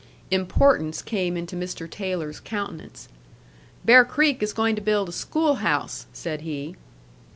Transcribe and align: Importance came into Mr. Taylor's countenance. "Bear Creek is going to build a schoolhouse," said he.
Importance 0.31 1.03
came 1.03 1.37
into 1.37 1.55
Mr. 1.55 1.87
Taylor's 1.87 2.39
countenance. 2.39 3.07
"Bear 3.85 4.03
Creek 4.03 4.41
is 4.41 4.51
going 4.51 4.75
to 4.75 4.81
build 4.81 5.09
a 5.09 5.11
schoolhouse," 5.11 6.07
said 6.11 6.41
he. 6.41 6.75